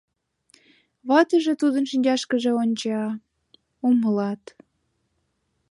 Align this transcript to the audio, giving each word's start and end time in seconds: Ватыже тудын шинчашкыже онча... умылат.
Ватыже 1.07 1.53
тудын 1.61 1.83
шинчашкыже 1.91 2.51
онча... 2.61 3.01
умылат. 3.87 4.43